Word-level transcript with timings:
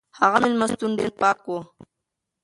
هغه 0.19 0.37
مېلمستون 0.43 0.91
ډېر 0.99 1.11
پاک 1.21 1.39
و. 1.47 1.51